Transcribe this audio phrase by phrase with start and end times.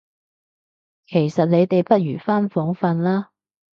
[1.05, 3.29] 其實你哋不如返房訓啦